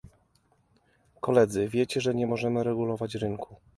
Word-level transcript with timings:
Koledzy, 1.21 1.67
wiecie 1.69 2.01
że 2.01 2.15
nie 2.15 2.27
możemy 2.27 2.63
regulować 2.63 3.15
rynku 3.15 3.55